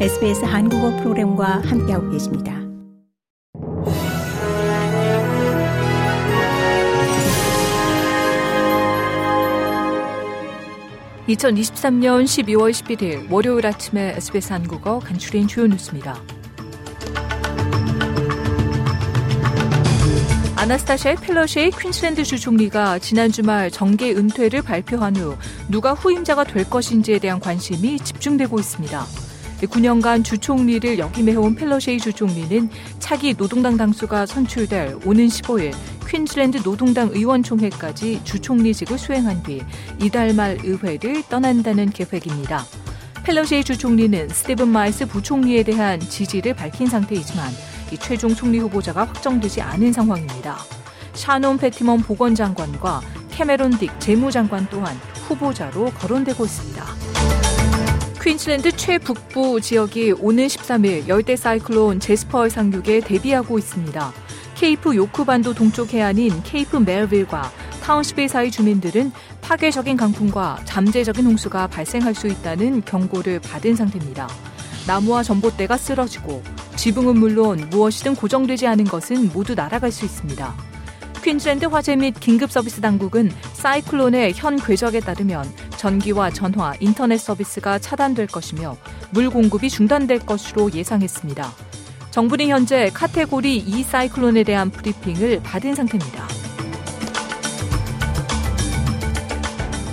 SBS 0.00 0.44
한국어 0.44 0.90
프로그램과 0.96 1.62
함께하고 1.64 2.10
계십니다. 2.10 2.52
(2023년 11.28 12.24
12월 12.24 12.72
11일) 12.72 13.30
월요일 13.30 13.68
아침에 13.68 14.14
SBS 14.16 14.52
한국어 14.52 14.98
간추린 14.98 15.46
주요 15.46 15.68
뉴스입니다. 15.68 16.20
아나스타샤의 20.56 21.16
펠러시의 21.16 21.70
퀸슬랜드 21.70 22.24
주 22.24 22.40
총리가 22.40 22.98
지난 22.98 23.30
주말 23.30 23.70
정계 23.70 24.12
은퇴를 24.12 24.62
발표한 24.62 25.14
후 25.14 25.36
누가 25.68 25.92
후임자가 25.92 26.42
될 26.42 26.68
것인지에 26.68 27.20
대한 27.20 27.38
관심이 27.38 28.00
집중되고 28.00 28.58
있습니다. 28.58 29.06
9년간 29.66 30.24
주총리를 30.24 30.98
역임해온 30.98 31.54
펠러셰이 31.54 31.98
주총리는 31.98 32.70
차기 32.98 33.34
노동당 33.34 33.76
당수가 33.76 34.26
선출될 34.26 34.98
오는 35.04 35.26
15일 35.26 35.72
퀸즐랜드 36.08 36.62
노동당 36.62 37.08
의원총회까지 37.12 38.22
주총리직을 38.24 38.98
수행한 38.98 39.42
뒤 39.42 39.62
이달 40.00 40.34
말 40.34 40.58
의회를 40.62 41.22
떠난다는 41.28 41.90
계획입니다. 41.90 42.64
펠러셰이 43.24 43.64
주총리는 43.64 44.28
스티븐 44.28 44.68
마일스 44.68 45.06
부총리에 45.06 45.62
대한 45.62 45.98
지지를 45.98 46.54
밝힌 46.54 46.86
상태이지만 46.86 47.50
이 47.90 47.98
최종 47.98 48.34
총리 48.34 48.58
후보자가 48.58 49.04
확정되지 49.04 49.62
않은 49.62 49.92
상황입니다. 49.92 50.58
샤논 51.14 51.58
펜티먼 51.58 52.00
보건장관과 52.00 53.00
캐메론 53.30 53.72
딕 53.72 53.98
재무장관 53.98 54.68
또한 54.70 54.96
후보자로 55.26 55.86
거론되고 55.86 56.44
있습니다. 56.44 56.84
퀸즐랜드 58.24 58.74
최북부 58.74 59.60
지역이 59.60 60.12
오는 60.12 60.46
13일 60.46 61.08
열대 61.08 61.36
사이클론 61.36 62.00
제스퍼의 62.00 62.48
상륙에 62.48 63.00
대비하고 63.00 63.58
있습니다. 63.58 64.12
케이프 64.54 64.96
요크반도 64.96 65.52
동쪽 65.52 65.92
해안인 65.92 66.42
케이프 66.42 66.78
멜빌과 66.78 67.52
타운스빌 67.82 68.28
사이 68.28 68.50
주민들은 68.50 69.12
파괴적인 69.42 69.98
강풍과 69.98 70.60
잠재적인 70.64 71.26
홍수가 71.26 71.66
발생할 71.66 72.14
수 72.14 72.26
있다는 72.26 72.82
경고를 72.86 73.40
받은 73.40 73.76
상태입니다. 73.76 74.26
나무와 74.86 75.22
전봇대가 75.22 75.76
쓰러지고 75.76 76.42
지붕은 76.76 77.18
물론 77.18 77.68
무엇이든 77.68 78.16
고정되지 78.16 78.66
않은 78.68 78.86
것은 78.86 79.32
모두 79.34 79.54
날아갈 79.54 79.92
수 79.92 80.06
있습니다. 80.06 80.54
퀸즐랜드 81.22 81.66
화재 81.66 81.94
및 81.94 82.14
긴급 82.20 82.50
서비스 82.50 82.80
당국은 82.80 83.30
사이클론의 83.52 84.32
현 84.34 84.56
궤적에 84.56 85.00
따르면 85.00 85.44
전기와 85.84 86.30
전화, 86.30 86.72
인터넷 86.80 87.18
서비스가 87.18 87.78
차단될 87.78 88.28
것이며 88.28 88.74
물 89.10 89.28
공급이 89.28 89.68
중단될 89.68 90.20
것으로 90.20 90.72
예상했습니다. 90.72 91.52
정부는 92.10 92.48
현재 92.48 92.88
카테고리 92.94 93.58
2 93.58 93.82
사이클론에 93.82 94.44
대한 94.44 94.70
브리핑을 94.70 95.42
받은 95.42 95.74
상태입니다. 95.74 96.26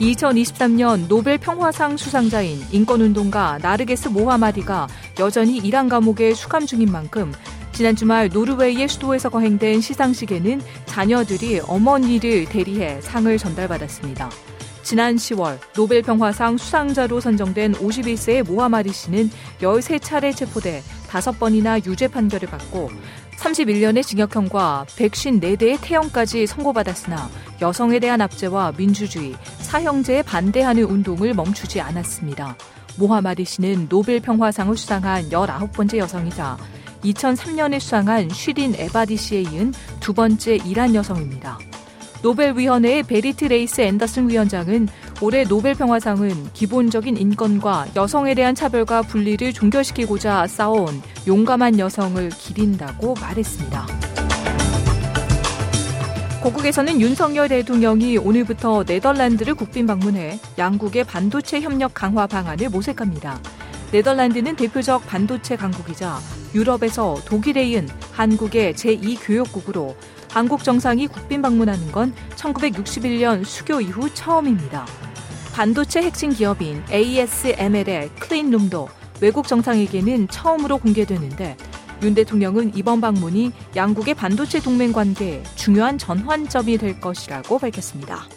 2023년 0.00 1.06
노벨 1.06 1.38
평화상 1.38 1.96
수상자인 1.96 2.60
인권운동가 2.72 3.60
나르게스 3.62 4.08
모하마디가 4.08 4.88
여전히 5.20 5.58
이란 5.58 5.88
감옥에 5.88 6.34
수감 6.34 6.66
중인 6.66 6.90
만큼 6.90 7.32
지난 7.72 7.94
주말 7.94 8.28
노르웨이의 8.28 8.88
수도에서 8.88 9.28
거행된 9.28 9.80
시상식에는 9.80 10.62
자녀들이 10.86 11.60
어머니를 11.60 12.46
대리해 12.46 13.00
상을 13.02 13.38
전달받았습니다. 13.38 14.30
지난 14.86 15.16
10월 15.16 15.58
노벨 15.74 16.00
평화상 16.00 16.56
수상자로 16.56 17.18
선정된 17.18 17.72
51세의 17.72 18.46
모하마디 18.46 18.92
씨는 18.92 19.32
13차례 19.58 20.34
체포돼 20.36 20.80
5번이나 21.08 21.84
유죄 21.84 22.06
판결을 22.06 22.48
받고 22.48 22.90
31년의 23.36 24.04
징역형과 24.04 24.86
154대의 24.90 25.78
태형까지 25.80 26.46
선고받았으나 26.46 27.28
여성에 27.60 27.98
대한 27.98 28.20
압제와 28.20 28.74
민주주의, 28.76 29.34
사형제에 29.58 30.22
반대하는 30.22 30.84
운동을 30.84 31.34
멈추지 31.34 31.80
않았습니다. 31.80 32.56
모하마디 32.96 33.44
씨는 33.44 33.88
노벨 33.88 34.20
평화상을 34.20 34.76
수상한 34.76 35.30
19번째 35.30 35.96
여성이자 35.96 36.56
2003년에 37.02 37.80
수상한 37.80 38.28
쉬린 38.28 38.72
에바디 38.76 39.16
씨에 39.16 39.40
이은 39.40 39.74
두 39.98 40.14
번째 40.14 40.54
이란 40.64 40.94
여성입니다. 40.94 41.58
노벨위원회의 42.22 43.02
베리트 43.02 43.44
레이스 43.44 43.80
앤더슨 43.82 44.28
위원장은 44.28 44.88
올해 45.20 45.44
노벨 45.44 45.74
평화상은 45.74 46.52
기본적인 46.52 47.16
인권과 47.16 47.86
여성에 47.96 48.34
대한 48.34 48.54
차별과 48.54 49.02
분리를 49.02 49.52
종결시키고자 49.52 50.46
싸워온 50.46 51.02
용감한 51.26 51.78
여성을 51.78 52.28
기린다고 52.30 53.14
말했습니다. 53.14 53.86
고국에서는 56.42 57.00
윤석열 57.00 57.48
대통령이 57.48 58.18
오늘부터 58.18 58.84
네덜란드를 58.86 59.54
국빈 59.54 59.86
방문해 59.86 60.38
양국의 60.58 61.04
반도체 61.04 61.60
협력 61.60 61.92
강화 61.94 62.26
방안을 62.26 62.68
모색합니다. 62.68 63.40
네덜란드는 63.90 64.54
대표적 64.56 65.06
반도체 65.06 65.56
강국이자 65.56 66.18
유럽에서 66.54 67.16
독일에 67.24 67.64
이은 67.68 67.88
한국의 68.12 68.74
제2교역국으로 68.74 69.94
한국 70.36 70.62
정상이 70.62 71.06
국빈 71.06 71.40
방문하는 71.40 71.90
건 71.92 72.12
1961년 72.34 73.42
수교 73.42 73.80
이후 73.80 74.12
처음입니다. 74.12 74.84
반도체 75.54 76.02
핵심 76.02 76.30
기업인 76.30 76.82
ASML의 76.90 78.10
클린룸도 78.18 78.86
외국 79.22 79.48
정상에게는 79.48 80.28
처음으로 80.28 80.76
공개되는데 80.76 81.56
윤 82.02 82.14
대통령은 82.14 82.72
이번 82.76 83.00
방문이 83.00 83.50
양국의 83.74 84.12
반도체 84.12 84.60
동맹 84.60 84.92
관계에 84.92 85.42
중요한 85.54 85.96
전환점이 85.96 86.76
될 86.76 87.00
것이라고 87.00 87.58
밝혔습니다. 87.58 88.28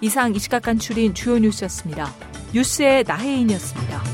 이상 0.00 0.34
이 0.34 0.40
시각 0.40 0.62
간출인 0.62 1.14
주요 1.14 1.38
뉴스였습니다. 1.38 2.12
뉴스의 2.52 3.04
나혜인이었습니다. 3.06 4.13